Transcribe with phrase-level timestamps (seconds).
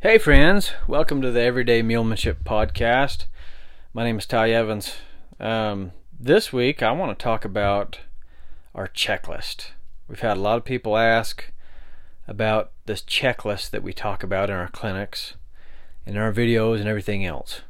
[0.00, 3.24] Hey, friends, welcome to the Everyday Mulemanship Podcast.
[3.92, 4.94] My name is Ty Evans.
[5.40, 5.90] Um,
[6.20, 7.98] this week, I want to talk about
[8.76, 9.70] our checklist.
[10.06, 11.50] We've had a lot of people ask
[12.28, 15.34] about this checklist that we talk about in our clinics,
[16.06, 17.62] in our videos, and everything else.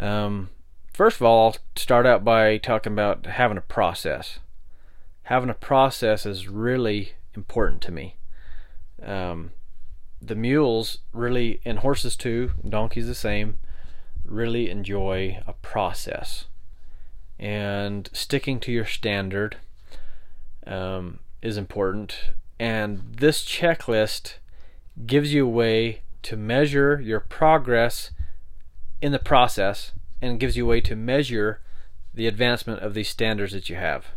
[0.00, 0.50] Um,
[0.92, 4.40] first of all, I'll start out by talking about having a process.
[5.22, 8.16] Having a process is really important to me.
[9.00, 9.52] Um,
[10.20, 13.58] the mules really, and horses too, donkeys the same,
[14.24, 16.46] really enjoy a process.
[17.38, 19.56] And sticking to your standard
[20.66, 22.32] um, is important.
[22.58, 24.34] And this checklist
[25.06, 28.10] gives you a way to measure your progress
[29.00, 31.60] in the process and gives you a way to measure
[32.12, 34.08] the advancement of these standards that you have.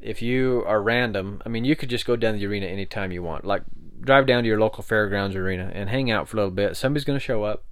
[0.00, 3.22] If you are random, I mean, you could just go down the arena anytime you
[3.22, 3.44] want.
[3.44, 3.62] Like
[4.04, 6.76] drive down to your local fairgrounds arena and hang out for a little bit.
[6.76, 7.64] Somebody's going to show up.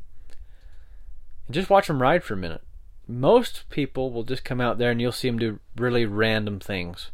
[1.46, 2.62] And just watch them ride for a minute.
[3.06, 7.10] Most people will just come out there and you'll see them do really random things.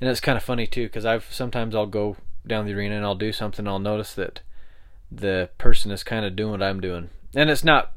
[0.00, 3.04] And it's kind of funny too because I've sometimes I'll go down the arena and
[3.04, 3.66] I'll do something.
[3.66, 4.40] I'll notice that
[5.10, 7.92] the person is kind of doing what I'm doing, and it's not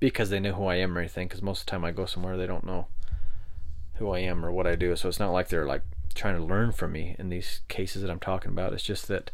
[0.00, 1.28] because they know who I am or anything.
[1.28, 2.86] Because most of the time I go somewhere they don't know
[3.94, 5.82] who I am or what I do, so it's not like they're like
[6.14, 8.72] trying to learn from me in these cases that I'm talking about.
[8.72, 9.30] It's just that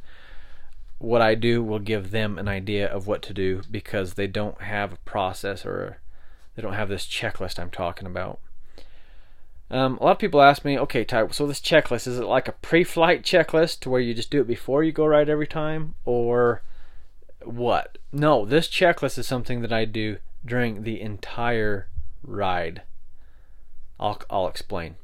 [0.98, 4.60] what I do will give them an idea of what to do because they don't
[4.62, 5.98] have a process or
[6.54, 8.38] they don't have this checklist I'm talking about.
[9.70, 12.48] Um, a lot of people ask me, okay, Ty, so this checklist is it like
[12.48, 15.94] a pre-flight checklist to where you just do it before you go ride every time,
[16.04, 16.62] or
[17.42, 17.98] what?
[18.12, 21.88] No, this checklist is something that I do during the entire
[22.22, 22.82] ride.
[23.98, 24.96] I'll I'll explain.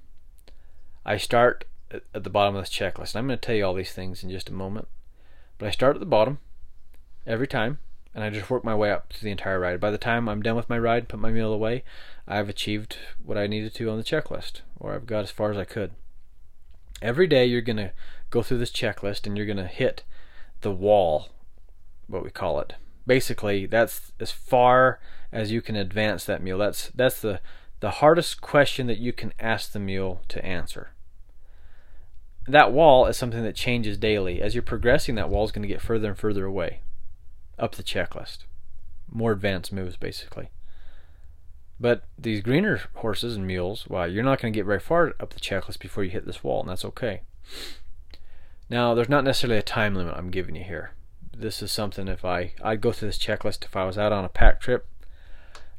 [1.05, 3.15] I start at the bottom of this checklist.
[3.15, 4.89] And I'm going to tell you all these things in just a moment.
[5.59, 6.39] But I start at the bottom
[7.27, 7.79] every time,
[8.15, 9.81] and I just work my way up to the entire ride.
[9.81, 11.85] By the time I'm done with my ride, and put my meal away,
[12.27, 15.59] I've achieved what I needed to on the checklist, or I've got as far as
[15.59, 15.93] I could.
[17.03, 17.93] Every day you're going to
[18.31, 20.05] go through this checklist and you're going to hit
[20.61, 21.29] the wall,
[22.07, 22.75] what we call it.
[23.07, 25.01] Basically, that's as far
[25.33, 26.59] as you can advance that meal.
[26.59, 27.41] That's that's the
[27.81, 30.93] the hardest question that you can ask the mule to answer
[32.53, 34.41] that wall is something that changes daily.
[34.41, 36.81] As you're progressing, that wall is going to get further and further away
[37.59, 38.39] up the checklist.
[39.11, 40.51] More advanced moves, basically.
[41.79, 45.33] But these greener horses and mules, well, you're not going to get very far up
[45.33, 47.23] the checklist before you hit this wall, and that's okay.
[48.69, 50.93] Now, there's not necessarily a time limit I'm giving you here.
[51.37, 54.25] This is something if I I'd go through this checklist if I was out on
[54.25, 54.87] a pack trip,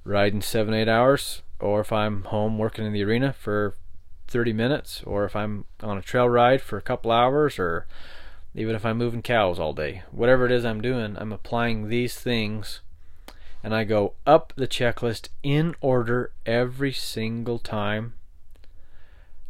[0.04, 3.76] riding seven eight hours, or if I'm home working in the arena for
[4.28, 7.86] 30 minutes, or if I'm on a trail ride for a couple hours, or
[8.56, 10.04] even if I'm moving cows all day.
[10.12, 12.82] Whatever it is I'm doing, I'm applying these things
[13.64, 18.14] and I go up the checklist in order every single time.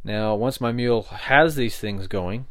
[0.03, 2.47] Now, once my mule has these things going,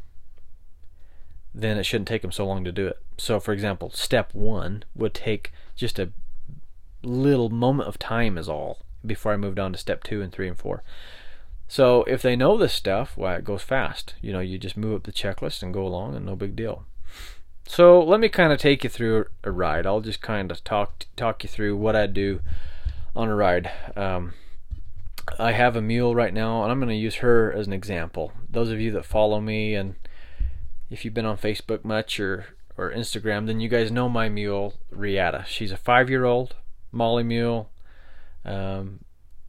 [1.55, 2.99] then it shouldn't take him so long to do it.
[3.19, 6.13] So, for example, step one would take just a
[7.03, 10.49] little moment of time, is all, before I moved on to step two and three
[10.49, 10.83] and four.
[11.69, 14.15] So if they know this stuff, well, it goes fast.
[14.21, 16.85] You know, you just move up the checklist and go along, and no big deal.
[17.67, 19.87] So let me kind of take you through a ride.
[19.87, 22.41] I'll just kind of talk talk you through what I do
[23.15, 23.71] on a ride.
[23.95, 24.35] Um,
[25.39, 28.33] I have a mule right now, and I'm going to use her as an example.
[28.51, 29.95] Those of you that follow me, and
[30.91, 32.47] if you've been on Facebook much or
[32.77, 35.45] or Instagram, then you guys know my mule Riata.
[35.47, 36.57] She's a five-year-old
[36.93, 37.71] Molly mule.
[38.45, 39.01] Um,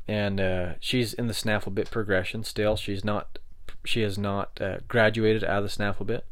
[0.07, 2.75] and uh, she's in the snaffle bit progression still.
[2.75, 3.39] She's not,
[3.85, 6.25] she has not uh, graduated out of the snaffle bit.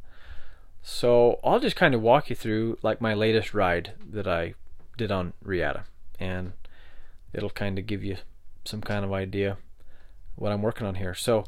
[0.81, 4.53] So I'll just kind of walk you through like my latest ride that I
[4.97, 5.83] did on Riata,
[6.19, 6.53] and
[7.33, 8.17] it'll kind of give you
[8.65, 9.57] some kind of idea
[10.35, 11.13] what I'm working on here.
[11.13, 11.45] So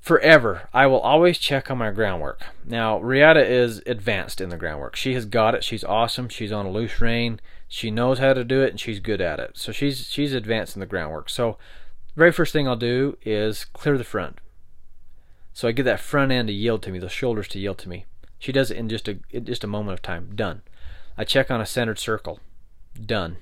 [0.00, 2.42] forever, I will always check on my groundwork.
[2.64, 4.96] Now Riata is advanced in the groundwork.
[4.96, 5.64] She has got it.
[5.64, 6.28] She's awesome.
[6.28, 7.40] She's on a loose rein.
[7.74, 9.52] She knows how to do it and she's good at it.
[9.54, 11.30] So she's she's advanced in the groundwork.
[11.30, 11.56] So
[12.14, 14.42] very first thing I'll do is clear the front.
[15.54, 17.88] So I get that front end to yield to me, those shoulders to yield to
[17.88, 18.04] me.
[18.38, 20.32] She does it in just a in just a moment of time.
[20.34, 20.60] Done.
[21.16, 22.40] I check on a centered circle.
[22.94, 23.38] Done.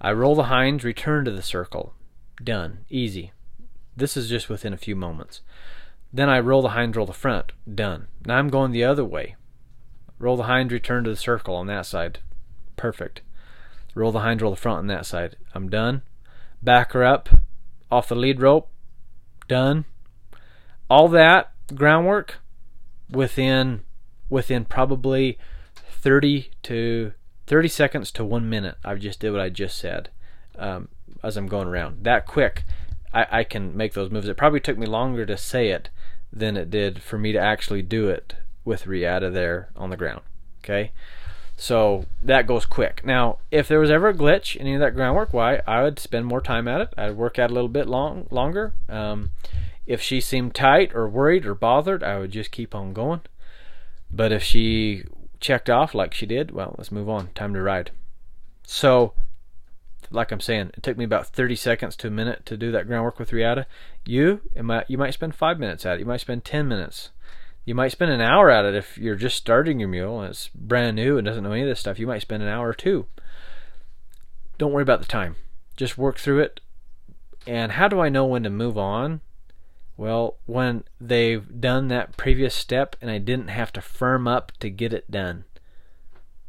[0.00, 1.94] I roll the hinds, return to the circle.
[2.42, 2.84] Done.
[2.90, 3.30] Easy.
[3.96, 5.40] This is just within a few moments.
[6.12, 7.52] Then I roll the hinds, roll the front.
[7.72, 8.08] Done.
[8.26, 9.36] Now I'm going the other way.
[10.18, 12.18] Roll the hinds, return to the circle on that side.
[12.80, 13.20] Perfect.
[13.94, 15.36] Roll the hind, roll the front on that side.
[15.54, 16.00] I'm done.
[16.62, 17.28] Back her up
[17.90, 18.70] off the lead rope.
[19.48, 19.84] Done.
[20.88, 22.38] All that groundwork
[23.10, 23.82] within
[24.30, 25.36] within probably
[25.74, 27.12] 30 to
[27.46, 28.76] 30 seconds to one minute.
[28.82, 30.08] I just did what I just said
[30.58, 30.88] um,
[31.22, 32.04] as I'm going around.
[32.04, 32.64] That quick,
[33.12, 34.26] I, I can make those moves.
[34.26, 35.90] It probably took me longer to say it
[36.32, 40.22] than it did for me to actually do it with Riata there on the ground.
[40.64, 40.92] Okay,
[41.60, 43.04] so that goes quick.
[43.04, 45.98] Now, if there was ever a glitch in any of that groundwork, why I would
[45.98, 46.94] spend more time at it.
[46.96, 48.72] I'd work at it a little bit long longer.
[48.88, 49.32] Um,
[49.86, 53.20] if she seemed tight or worried or bothered, I would just keep on going.
[54.10, 55.04] But if she
[55.38, 57.28] checked off like she did, well, let's move on.
[57.34, 57.90] Time to ride.
[58.62, 59.12] So,
[60.10, 62.86] like I'm saying, it took me about 30 seconds to a minute to do that
[62.86, 63.66] groundwork with Riata.
[64.06, 66.00] You, might, you might spend five minutes at it.
[66.00, 67.10] You might spend 10 minutes.
[67.70, 70.48] You might spend an hour at it if you're just starting your mule and it's
[70.48, 72.00] brand new and doesn't know any of this stuff.
[72.00, 73.06] You might spend an hour or two.
[74.58, 75.36] Don't worry about the time.
[75.76, 76.58] Just work through it.
[77.46, 79.20] And how do I know when to move on?
[79.96, 84.68] Well, when they've done that previous step and I didn't have to firm up to
[84.68, 85.44] get it done.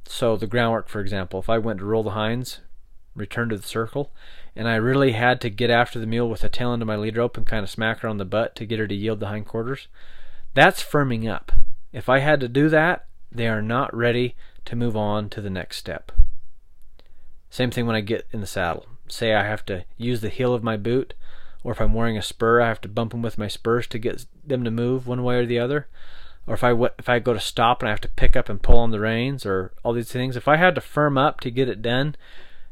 [0.07, 2.61] So the groundwork, for example, if I went to roll the hinds,
[3.15, 4.11] return to the circle,
[4.55, 6.95] and I really had to get after the mule with the tail end of my
[6.95, 9.19] lead rope and kind of smack her on the butt to get her to yield
[9.19, 9.87] the hindquarters,
[10.53, 11.51] that's firming up.
[11.91, 15.49] If I had to do that, they are not ready to move on to the
[15.49, 16.11] next step.
[17.49, 18.85] Same thing when I get in the saddle.
[19.07, 21.13] Say I have to use the heel of my boot
[21.63, 23.99] or if I'm wearing a spur, I have to bump them with my spurs to
[23.99, 25.87] get them to move one way or the other.
[26.47, 28.61] Or if I if I go to stop and I have to pick up and
[28.61, 30.35] pull on the reins, or all these things.
[30.35, 32.15] If I had to firm up to get it done,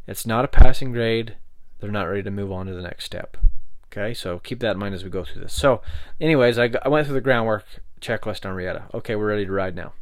[0.07, 1.35] it's not a passing grade.
[1.79, 3.37] They're not ready to move on to the next step.
[3.91, 5.53] Okay, so keep that in mind as we go through this.
[5.53, 5.81] So,
[6.21, 7.65] anyways, I, I went through the groundwork
[7.99, 8.83] checklist on Riata.
[8.93, 9.93] Okay, we're ready to ride now.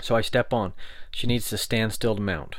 [0.00, 0.72] So I step on.
[1.10, 2.56] She needs to stand still to mount.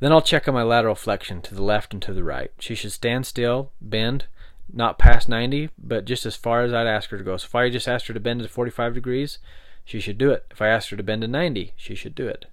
[0.00, 2.50] Then I'll check on my lateral flexion to the left and to the right.
[2.58, 4.26] She should stand still, bend,
[4.72, 7.36] not past 90, but just as far as I'd ask her to go.
[7.36, 9.38] So if I just asked her to bend to 45 degrees,
[9.84, 10.44] she should do it.
[10.50, 12.46] If I asked her to bend to 90, she should do it.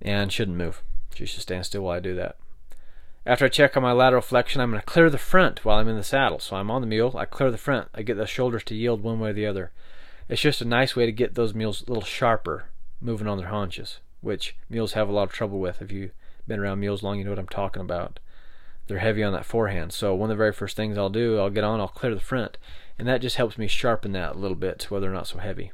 [0.00, 0.82] And shouldn't move.
[1.14, 2.36] She should stand still while I do that.
[3.26, 5.88] After I check on my lateral flexion, I'm going to clear the front while I'm
[5.88, 6.38] in the saddle.
[6.38, 7.88] So I'm on the mule, I clear the front.
[7.94, 9.72] I get the shoulders to yield one way or the other.
[10.28, 12.66] It's just a nice way to get those mules a little sharper
[13.00, 15.82] moving on their haunches which mules have a lot of trouble with.
[15.82, 16.12] If you've
[16.48, 18.18] been around mules long, you know what I'm talking about.
[18.86, 19.92] They're heavy on that forehand.
[19.92, 22.20] So one of the very first things I'll do, I'll get on, I'll clear the
[22.20, 22.58] front,
[22.98, 25.72] and that just helps me sharpen that a little bit where they're not so heavy.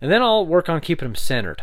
[0.00, 1.62] And then I'll work on keeping them centered.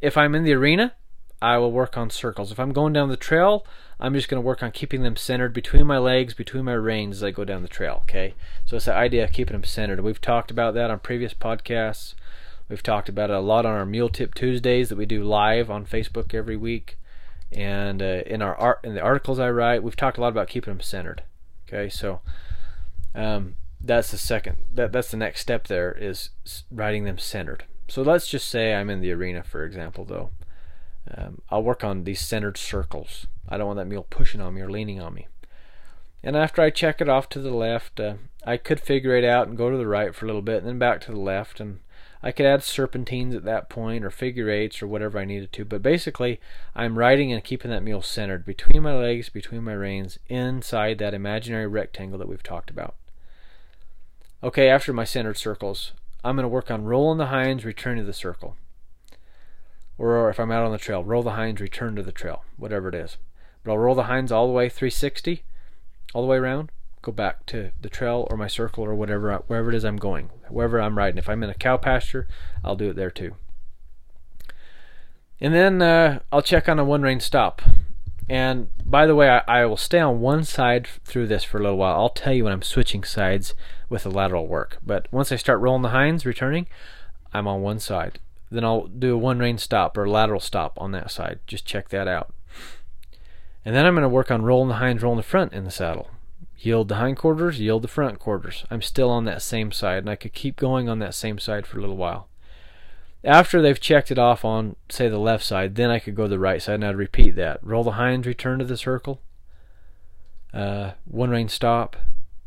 [0.00, 0.94] If I'm in the arena,
[1.40, 2.50] I will work on circles.
[2.50, 3.64] If I'm going down the trail,
[4.00, 7.16] I'm just going to work on keeping them centered between my legs, between my reins
[7.16, 7.98] as I go down the trail.
[8.02, 10.00] Okay, so it's the idea of keeping them centered.
[10.00, 12.14] We've talked about that on previous podcasts.
[12.68, 15.70] We've talked about it a lot on our Mule Tip Tuesdays that we do live
[15.70, 16.98] on Facebook every week,
[17.50, 20.48] and uh, in our art in the articles I write, we've talked a lot about
[20.48, 21.22] keeping them centered.
[21.66, 22.20] Okay, so
[23.14, 25.66] um, that's the second that that's the next step.
[25.66, 26.30] There is
[26.70, 27.64] writing them centered.
[27.88, 30.30] So let's just say I'm in the arena, for example, though.
[31.16, 33.26] Um, I'll work on these centered circles.
[33.48, 35.28] I don't want that mule pushing on me or leaning on me.
[36.22, 38.14] And after I check it off to the left, uh,
[38.44, 40.66] I could figure it out and go to the right for a little bit, and
[40.66, 41.80] then back to the left, and
[42.22, 45.64] I could add serpentines at that point or figure eights or whatever I needed to.
[45.64, 46.40] But basically,
[46.74, 51.14] I'm riding and keeping that mule centered between my legs, between my reins, inside that
[51.14, 52.96] imaginary rectangle that we've talked about.
[54.42, 55.92] Okay, after my centered circles,
[56.24, 58.56] I'm going to work on rolling the hinds, return to the circle.
[59.98, 62.88] Or if I'm out on the trail, roll the hinds, return to the trail, whatever
[62.88, 63.18] it is.
[63.64, 65.42] But I'll roll the hinds all the way 360,
[66.14, 66.70] all the way around,
[67.02, 70.30] go back to the trail or my circle or whatever wherever it is I'm going,
[70.48, 71.18] wherever I'm riding.
[71.18, 72.28] If I'm in a cow pasture,
[72.64, 73.34] I'll do it there too.
[75.40, 77.62] And then uh, I'll check on a one rein stop.
[78.28, 81.62] And by the way, I, I, will stay on one side through this for a
[81.62, 81.94] little while.
[81.94, 83.54] I'll tell you when I'm switching sides
[83.88, 84.76] with the lateral work.
[84.84, 86.66] But once I start rolling the hinds, returning,
[87.32, 88.18] I'm on one side.
[88.50, 91.40] Then I'll do a one rein stop or lateral stop on that side.
[91.46, 92.32] Just check that out.
[93.64, 95.70] And then I'm going to work on rolling the hinds, rolling the front in the
[95.70, 96.08] saddle
[96.58, 98.64] yield the hindquarters, yield the front quarters.
[98.70, 101.66] I'm still on that same side, and I could keep going on that same side
[101.66, 102.28] for a little while.
[103.24, 106.28] After they've checked it off on, say, the left side, then I could go to
[106.28, 107.60] the right side, and I'd repeat that.
[107.62, 109.20] Roll the hinds, return to the circle,
[110.52, 111.96] uh, one rein stop,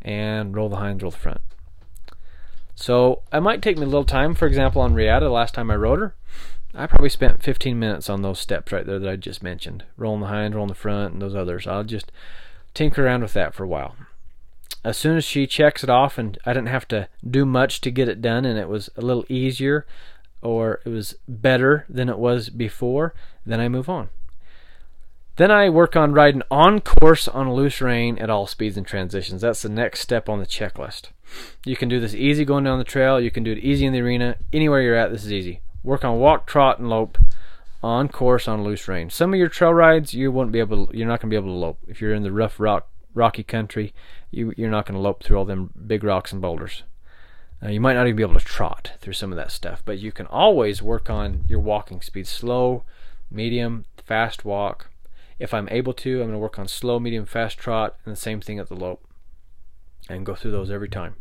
[0.02, 1.42] and roll the hinds, roll the front.
[2.82, 4.34] So it might take me a little time.
[4.34, 6.16] For example, on Riata, the last time I rode her,
[6.74, 9.84] I probably spent 15 minutes on those steps right there that I just mentioned.
[9.98, 11.68] Rolling the hinds, rolling the front, and those others.
[11.68, 12.12] I'll just
[12.74, 13.96] tinker around with that for a while.
[14.84, 17.92] As soon as she checks it off, and I didn't have to do much to
[17.92, 19.86] get it done, and it was a little easier
[20.42, 23.14] or it was better than it was before,
[23.46, 24.10] then I move on.
[25.38, 29.42] Then I work on riding on course on loose rein at all speeds and transitions.
[29.42, 31.10] That's the next step on the checklist.
[31.66, 33.20] You can do this easy going down the trail.
[33.20, 34.36] You can do it easy in the arena.
[34.52, 35.62] Anywhere you're at, this is easy.
[35.84, 37.18] work on walk, trot, and lope
[37.84, 39.10] on course on loose rein.
[39.10, 41.36] Some of your trail rides you won't be able to, you're not going to be
[41.36, 41.80] able to lope.
[41.88, 43.94] If you're in the rough rock rocky country,
[44.30, 46.84] you you're not going to lope through all them big rocks and boulders.
[47.64, 50.00] Uh, you might not even be able to trot through some of that stuff, but
[50.00, 52.84] you can always work on your walking speed, slow,
[53.30, 54.91] medium, fast walk.
[55.42, 58.20] If I'm able to, I'm going to work on slow, medium, fast trot, and the
[58.20, 59.04] same thing at the lope,
[60.08, 61.16] and go through those every time.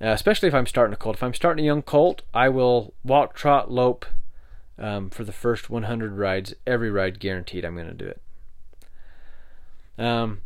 [0.00, 1.16] Uh, especially if I'm starting a colt.
[1.16, 4.06] If I'm starting a young colt, I will walk, trot, lope
[4.78, 6.54] um, for the first 100 rides.
[6.64, 8.22] Every ride guaranteed, I'm going to do it.
[9.98, 10.42] Um,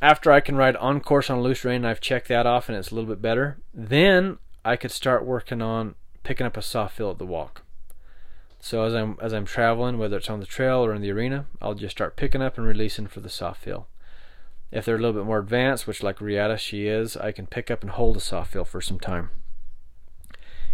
[0.00, 2.90] after I can ride on course on loose rein, I've checked that off and it's
[2.90, 3.58] a little bit better.
[3.72, 5.94] Then I could start working on
[6.24, 7.62] picking up a soft feel at the walk.
[8.64, 11.46] So as I'm as I'm traveling, whether it's on the trail or in the arena,
[11.60, 13.88] I'll just start picking up and releasing for the soft feel.
[14.70, 17.72] If they're a little bit more advanced, which like Riata she is, I can pick
[17.72, 19.30] up and hold a soft feel for some time.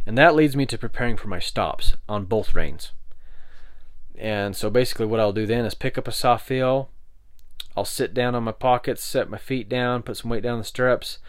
[0.06, 2.92] And that leads me to preparing for my stops on both reins.
[4.14, 6.90] And so basically what I'll do then is pick up a soft feel,
[7.74, 10.64] I'll sit down on my pockets, set my feet down, put some weight down the
[10.64, 11.20] stirrups,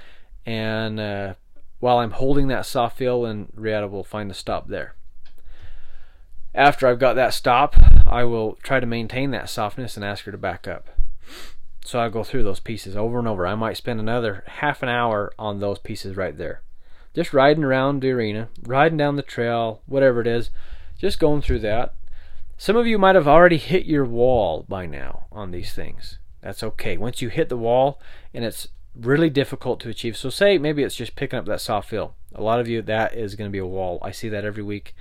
[0.45, 1.35] and uh,
[1.79, 4.95] while I'm holding that soft feel, and Riata will find the stop there.
[6.53, 7.75] After I've got that stop,
[8.07, 10.89] I will try to maintain that softness and ask her to back up.
[11.85, 13.47] So I go through those pieces over and over.
[13.47, 16.61] I might spend another half an hour on those pieces right there.
[17.13, 20.49] Just riding around the arena, riding down the trail, whatever it is,
[20.97, 21.93] just going through that.
[22.57, 26.19] Some of you might have already hit your wall by now on these things.
[26.41, 26.97] That's okay.
[26.97, 28.01] Once you hit the wall
[28.33, 30.17] and it's really difficult to achieve.
[30.17, 32.15] So say maybe it's just picking up that soft feel.
[32.35, 33.99] A lot of you that is going to be a wall.
[34.01, 34.93] I see that every week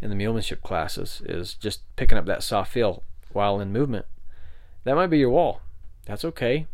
[0.00, 3.02] in the mulemanship classes is just picking up that soft feel
[3.32, 4.06] while in movement.
[4.84, 5.60] That might be your wall.
[6.06, 6.66] That's okay.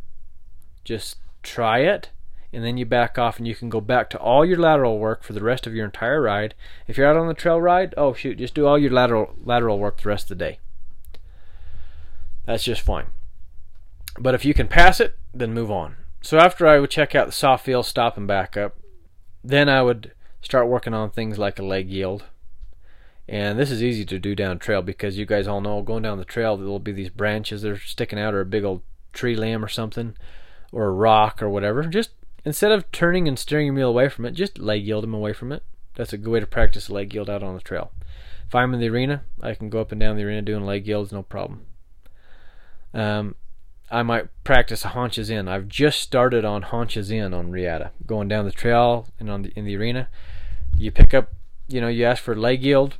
[0.84, 2.10] Just try it
[2.52, 5.22] and then you back off and you can go back to all your lateral work
[5.22, 6.54] for the rest of your entire ride.
[6.86, 9.78] If you're out on the trail ride, oh shoot, just do all your lateral lateral
[9.78, 10.58] work the rest of the day.
[12.46, 13.06] That's just fine.
[14.18, 15.96] But if you can pass it, then move on.
[16.22, 18.76] So after I would check out the soft feel, stop and back up,
[19.44, 22.24] then I would start working on things like a leg yield.
[23.28, 26.18] And this is easy to do down trail because you guys all know going down
[26.18, 28.82] the trail there will be these branches that are sticking out or a big old
[29.12, 30.16] tree limb or something
[30.70, 31.82] or a rock or whatever.
[31.84, 32.10] Just
[32.44, 35.32] instead of turning and steering your mule away from it, just leg yield them away
[35.32, 35.64] from it.
[35.94, 37.90] That's a good way to practice leg yield out on the trail.
[38.46, 40.86] If I'm in the arena, I can go up and down the arena doing leg
[40.86, 41.66] yields, no problem.
[42.94, 43.34] Um,
[43.90, 45.48] I might practice haunches in.
[45.48, 49.52] I've just started on haunches in on Riata, going down the trail and on the,
[49.56, 50.08] in the arena.
[50.76, 51.32] You pick up,
[51.66, 52.96] you know, you ask for leg yield,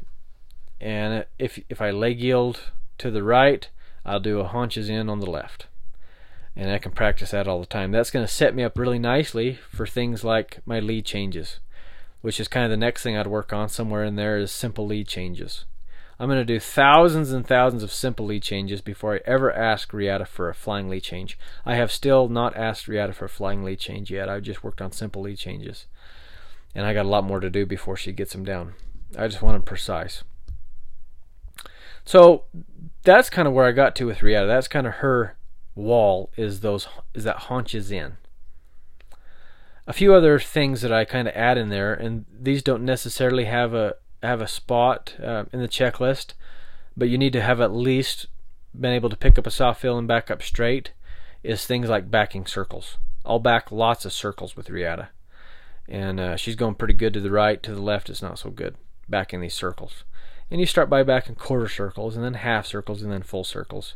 [0.80, 3.68] and if if I leg yield to the right,
[4.04, 5.66] I'll do a haunches in on the left,
[6.54, 7.92] and I can practice that all the time.
[7.92, 11.60] That's going to set me up really nicely for things like my lead changes,
[12.20, 13.68] which is kind of the next thing I'd work on.
[13.68, 15.64] Somewhere in there is simple lead changes.
[16.18, 19.92] I'm going to do thousands and thousands of simple lead changes before I ever ask
[19.92, 21.38] Riata for a flying lead change.
[21.66, 24.28] I have still not asked Riata for a flying lead change yet.
[24.28, 25.84] I've just worked on simple lead changes.
[26.74, 28.74] And I got a lot more to do before she gets them down.
[29.18, 30.24] I just want them precise.
[32.06, 32.44] So
[33.02, 34.46] that's kind of where I got to with Riata.
[34.46, 35.36] That's kind of her
[35.74, 38.16] wall is those is that haunches in.
[39.86, 43.44] A few other things that I kind of add in there, and these don't necessarily
[43.44, 46.32] have a have a spot uh, in the checklist,
[46.96, 48.26] but you need to have at least
[48.78, 50.92] been able to pick up a soft feel and back up straight,
[51.42, 52.98] is things like backing circles.
[53.24, 55.08] I'll back lots of circles with Riata.
[55.88, 58.50] And uh, she's going pretty good to the right, to the left, it's not so
[58.50, 58.76] good
[59.08, 60.04] backing these circles.
[60.50, 63.94] And you start by backing quarter circles, and then half circles, and then full circles.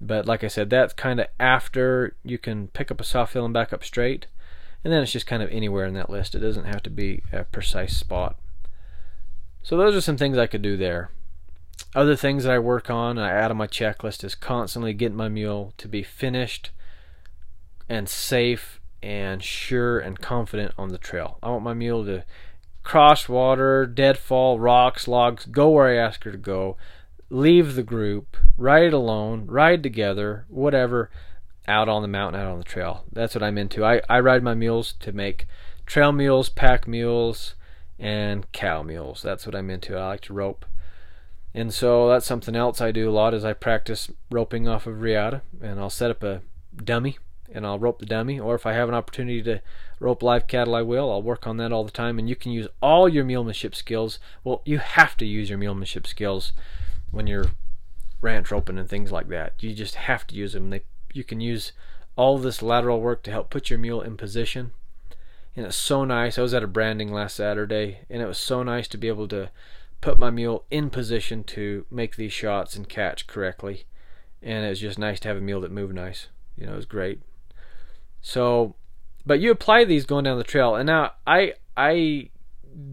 [0.00, 3.44] But like I said, that's kind of after you can pick up a soft feel
[3.44, 4.26] and back up straight.
[4.82, 6.34] And then it's just kind of anywhere in that list.
[6.34, 8.38] It doesn't have to be a precise spot.
[9.62, 11.10] So those are some things I could do there.
[11.94, 15.16] Other things that I work on and I add on my checklist is constantly getting
[15.16, 16.70] my mule to be finished
[17.88, 21.38] and safe and sure and confident on the trail.
[21.42, 22.24] I want my mule to
[22.84, 26.76] cross water, deadfall, rocks, logs, go where I ask her to go,
[27.30, 31.10] leave the group, ride alone, ride together, whatever,
[31.66, 33.04] out on the mountain, out on the trail.
[33.10, 33.84] That's what I'm into.
[33.84, 35.46] I, I ride my mules to make
[35.86, 37.54] trail mules, pack mules,
[37.98, 39.22] and cow mules.
[39.22, 39.96] That's what I'm into.
[39.96, 40.66] I like to rope.
[41.54, 45.00] And so that's something else I do a lot is I practice roping off of
[45.00, 46.42] Riata and I'll set up a
[46.76, 47.18] dummy
[47.52, 49.60] and I'll rope the dummy or if I have an opportunity to
[50.00, 51.10] rope live cattle I will.
[51.10, 54.18] I'll work on that all the time and you can use all your mulemanship skills.
[54.42, 56.52] Well, you have to use your mulemanship skills
[57.10, 57.50] when you're
[58.20, 59.54] ranch roping and things like that.
[59.60, 60.70] You just have to use them.
[60.70, 60.82] They,
[61.12, 61.72] you can use
[62.16, 64.72] all this lateral work to help put your mule in position
[65.56, 66.38] and it's so nice.
[66.38, 69.28] I was at a branding last Saturday, and it was so nice to be able
[69.28, 69.50] to
[70.00, 73.84] put my mule in position to make these shots and catch correctly.
[74.42, 76.26] And it was just nice to have a mule that moved nice.
[76.56, 77.20] You know, it was great.
[78.26, 78.74] So,
[79.26, 82.30] but you apply these going down the trail, and now I I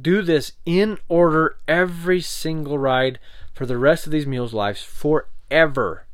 [0.02, 3.18] do this in order every single ride
[3.54, 6.06] for the rest of these mules' lives forever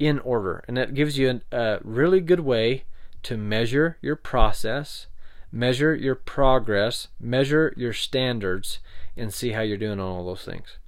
[0.00, 0.64] in order.
[0.66, 2.82] And that gives you a really good way
[3.22, 5.06] to measure your process,
[5.52, 8.80] measure your progress, measure your standards,
[9.16, 10.78] and see how you're doing on all those things.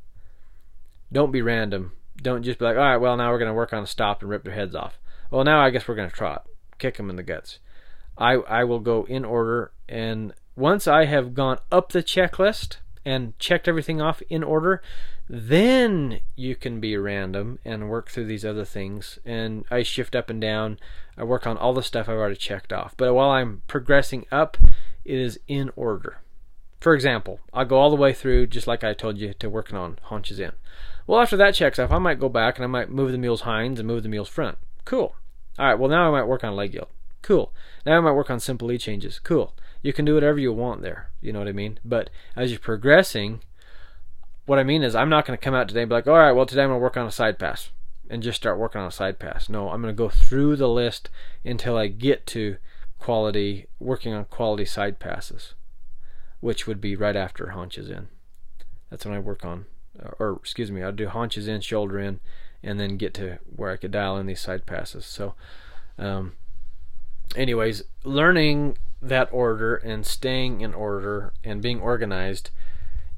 [1.12, 1.92] Don't be random.
[2.20, 4.22] Don't just be like, all right, well, now we're going to work on a stop
[4.22, 4.98] and rip their heads off.
[5.30, 6.46] Well, now I guess we're going to trot,
[6.80, 7.58] kick them in the guts.
[8.18, 13.38] I, I will go in order, and once I have gone up the checklist and
[13.38, 14.82] checked everything off in order,
[15.28, 19.18] then you can be random and work through these other things.
[19.25, 20.78] And I shift up and down.
[21.16, 22.94] I work on all the stuff I've already checked off.
[22.96, 24.58] But while I'm progressing up,
[25.04, 26.18] it is in order.
[26.80, 29.76] For example, I'll go all the way through, just like I told you, to working
[29.76, 30.52] on haunches in.
[31.06, 33.42] Well, after that checks off, I might go back and I might move the mule's
[33.42, 34.58] hinds and move the mule's front.
[34.84, 35.14] Cool.
[35.59, 36.88] All right, well, now I might work on leg yield.
[37.23, 37.52] Cool.
[37.85, 39.19] Now I might work on simple lead changes.
[39.19, 39.54] Cool.
[39.83, 41.11] You can do whatever you want there.
[41.21, 41.78] You know what I mean?
[41.85, 43.40] But as you're progressing,
[44.47, 46.14] what I mean is, I'm not going to come out today and be like, all
[46.14, 47.71] right, well, today I'm going to work on a side pass
[48.09, 49.49] and just start working on a side pass.
[49.49, 51.09] No, I'm going to go through the list
[51.45, 52.57] until I get to
[52.99, 55.54] quality, working on quality side passes,
[56.40, 58.09] which would be right after haunches in.
[58.90, 59.66] That's when I work on,
[60.19, 62.21] or excuse me, I'll do haunches in, shoulder in,
[62.62, 65.07] and then get to where I could dial in these side passes.
[65.07, 65.35] So,
[65.99, 66.33] um,
[67.35, 72.50] anyways, learning that order and staying in order and being organized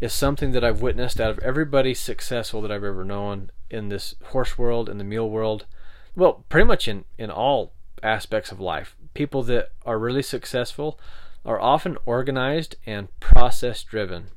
[0.01, 4.15] is something that I've witnessed out of everybody successful that I've ever known in this
[4.27, 5.67] horse world, in the mule world,
[6.15, 7.73] well, pretty much in, in all
[8.03, 8.97] aspects of life.
[9.15, 10.99] People that are really successful
[11.45, 14.29] are often organized and process driven.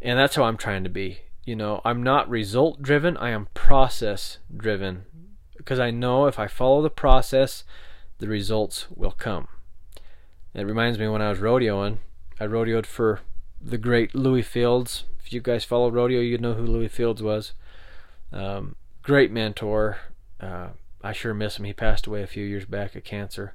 [0.00, 1.20] And that's how I'm trying to be.
[1.44, 5.04] You know, I'm not result driven, I am process driven.
[5.56, 7.64] Because I know if I follow the process,
[8.18, 9.48] the results will come.
[10.54, 11.98] It reminds me when I was rodeoing,
[12.38, 13.20] I rodeoed for
[13.60, 15.04] the great Lewis Fields.
[15.24, 17.52] If you guys follow rodeo, you'd know who Lewis Fields was.
[18.32, 19.98] Um, great mentor.
[20.40, 20.68] Uh,
[21.02, 21.64] I sure miss him.
[21.64, 23.54] He passed away a few years back of cancer.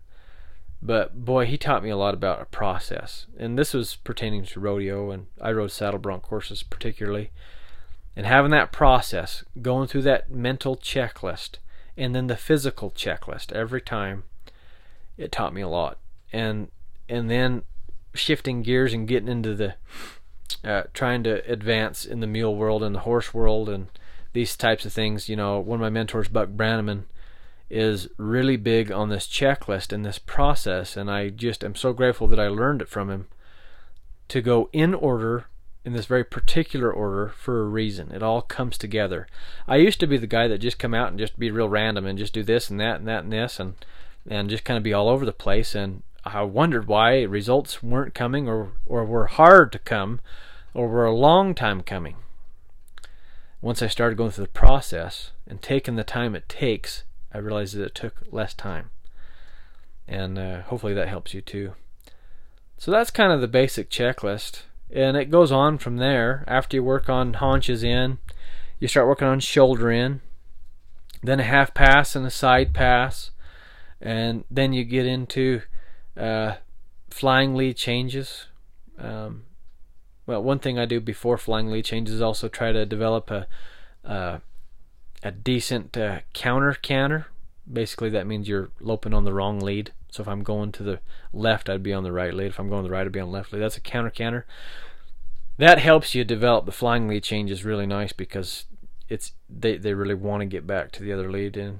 [0.82, 3.26] But boy, he taught me a lot about a process.
[3.38, 7.32] And this was pertaining to rodeo, and I rode saddle bronc horses particularly.
[8.18, 11.60] And having that process, going through that mental checklist,
[11.96, 14.24] and then the physical checklist every time,
[15.18, 16.00] it taught me a lot.
[16.34, 16.72] And
[17.08, 17.62] and then
[18.16, 19.76] shifting gears and getting into the
[20.64, 23.88] uh, trying to advance in the mule world and the horse world and
[24.34, 25.30] these types of things.
[25.30, 27.04] You know, one of my mentors, Buck Brannaman,
[27.70, 32.26] is really big on this checklist and this process, and I just am so grateful
[32.30, 33.28] that I learned it from him
[34.30, 35.46] to go in order
[35.88, 38.12] in this very particular order for a reason.
[38.12, 39.26] It all comes together.
[39.70, 42.06] I used to be the guy that just come out and just be real random
[42.06, 43.76] and just do this and that and that and this and
[44.30, 48.14] and just kind of be all over the place and I wondered why results weren't
[48.14, 50.20] coming or, or were hard to come
[50.74, 52.18] or were a long time coming.
[53.62, 57.78] Once I started going through the process and taking the time it takes, I realized
[57.78, 58.90] that it took less time.
[60.06, 61.76] And uh, hopefully that helps you too.
[62.78, 64.64] So that's kind of the basic checklist.
[64.92, 66.44] And it goes on from there.
[66.48, 68.20] After you work on haunches in,
[68.80, 70.22] you start working on shoulder in,
[71.22, 73.32] then a half pass and a side pass,
[74.00, 75.62] and then you get into
[76.16, 76.56] uh,
[77.10, 78.46] flying lead changes.
[78.98, 79.44] Um,
[80.26, 83.48] well, one thing I do before flying lead changes is also try to develop a
[84.06, 84.40] uh,
[85.24, 87.28] a decent uh, counter canter.
[87.72, 89.92] Basically, that means you're loping on the wrong lead.
[90.10, 91.00] So if I'm going to the
[91.34, 92.48] left, I'd be on the right lead.
[92.48, 93.62] If I'm going to the right, I'd be on the left lead.
[93.62, 94.46] That's a counter canter.
[95.58, 98.66] That helps you develop the flying lead changes really nice because
[99.10, 101.80] it's they, they really want to get back to the other lead and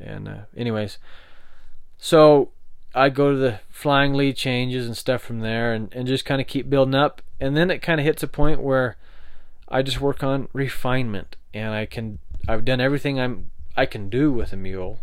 [0.00, 0.98] and uh, anyways,
[1.98, 2.50] so
[2.94, 6.40] I go to the flying lead changes and stuff from there and, and just kind
[6.40, 7.22] of keep building up.
[7.40, 8.96] And then it kind of hits a point where
[9.68, 12.18] I just work on refinement and I can
[12.48, 15.00] I've done everything I'm I can do with a mule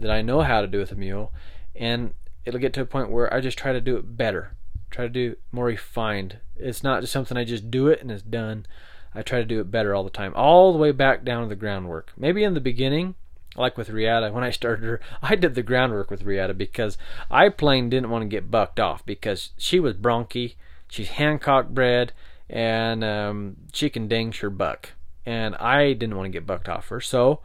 [0.00, 1.32] that I know how to do with a mule
[1.74, 4.54] and it'll get to a point where I just try to do it better.
[4.90, 6.38] Try to do more refined.
[6.56, 8.66] It's not just something I just do it and it's done.
[9.14, 10.32] I try to do it better all the time.
[10.34, 12.12] All the way back down to the groundwork.
[12.16, 13.14] Maybe in the beginning
[13.56, 16.96] like with Riata, when I started her, I did the groundwork with Riata because
[17.30, 20.54] I plain didn't want to get bucked off because she was bronky,
[20.88, 22.12] she's Hancock bred,
[22.48, 24.90] and um, she can dang sure buck.
[25.26, 27.40] And I didn't want to get bucked off her, so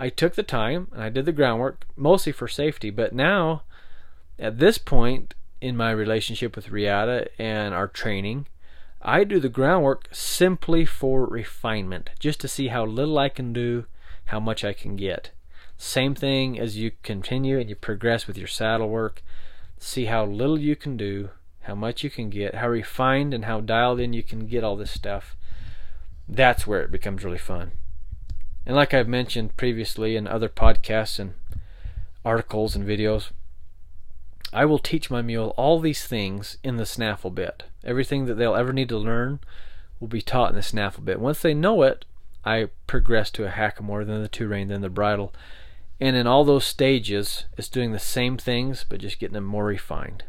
[0.00, 2.88] I took the time and I did the groundwork mostly for safety.
[2.88, 3.64] But now,
[4.38, 8.46] at this point in my relationship with Riata and our training,
[9.02, 13.84] I do the groundwork simply for refinement, just to see how little I can do,
[14.26, 15.32] how much I can get.
[15.76, 19.22] Same thing as you continue and you progress with your saddle work.
[19.78, 21.28] See how little you can do,
[21.62, 24.76] how much you can get, how refined and how dialed in you can get all
[24.76, 25.36] this stuff.
[26.26, 27.72] That's where it becomes really fun.
[28.66, 31.34] And like I've mentioned previously in other podcasts and
[32.24, 33.30] articles and videos,
[34.52, 37.64] I will teach my mule all these things in the snaffle bit.
[37.84, 39.40] Everything that they'll ever need to learn
[40.00, 41.20] will be taught in the snaffle bit.
[41.20, 42.04] Once they know it,
[42.44, 45.32] I progress to a hackamore, then the two rein, then the bridle.
[46.00, 49.66] And in all those stages, it's doing the same things, but just getting them more
[49.66, 50.24] refined.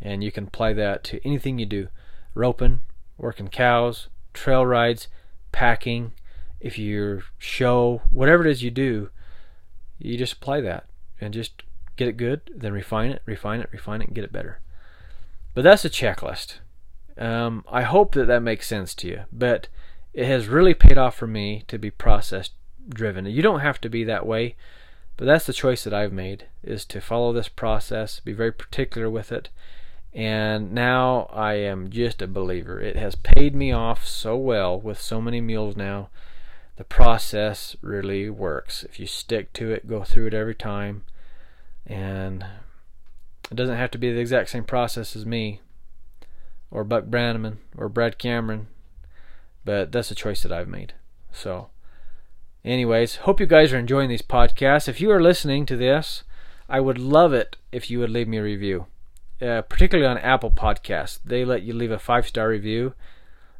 [0.00, 1.88] And you can apply that to anything you do
[2.34, 2.80] roping,
[3.18, 5.08] working cows, trail rides,
[5.52, 6.12] packing,
[6.60, 9.10] if you show, whatever it is you do,
[9.98, 10.86] you just apply that
[11.20, 11.62] and just
[11.96, 14.60] get it good, then refine it, refine it, refine it, and get it better.
[15.54, 16.58] But that's a checklist.
[17.18, 19.22] Um, I hope that that makes sense to you.
[19.32, 19.68] But
[20.14, 22.50] it has really paid off for me to be process
[22.88, 23.26] driven.
[23.26, 24.56] You don't have to be that way,
[25.16, 29.10] but that's the choice that I've made is to follow this process, be very particular
[29.10, 29.50] with it.
[30.12, 32.80] And now I am just a believer.
[32.80, 36.08] It has paid me off so well with so many meals now.
[36.80, 38.84] The process really works.
[38.84, 41.04] If you stick to it, go through it every time,
[41.86, 42.42] and
[43.50, 45.60] it doesn't have to be the exact same process as me,
[46.70, 48.68] or Buck Brannaman, or Brad Cameron,
[49.62, 50.94] but that's a choice that I've made.
[51.30, 51.68] So,
[52.64, 54.88] anyways, hope you guys are enjoying these podcasts.
[54.88, 56.24] If you are listening to this,
[56.66, 58.86] I would love it if you would leave me a review,
[59.42, 61.18] uh, particularly on Apple Podcasts.
[61.22, 62.94] They let you leave a five star review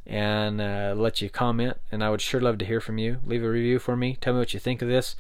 [0.07, 3.19] and uh, let you comment, and I would sure love to hear from you.
[3.25, 4.17] Leave a review for me.
[4.21, 5.17] Tell me what you think of this.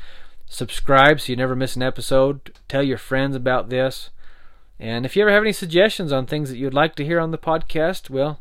[0.47, 2.53] Subscribe so you never miss an episode.
[2.69, 4.11] Tell your friends about this.
[4.81, 7.31] And if you ever have any suggestions on things that you'd like to hear on
[7.31, 8.41] the podcast, well,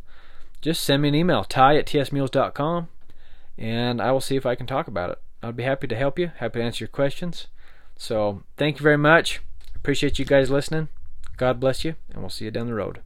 [0.62, 2.88] just send me an email, ty at tsmules.com,
[3.58, 5.19] and I will see if I can talk about it.
[5.43, 7.47] I'd be happy to help you, happy to answer your questions.
[7.97, 9.41] So, thank you very much.
[9.75, 10.89] Appreciate you guys listening.
[11.38, 13.02] God bless you, and we'll see you down the road.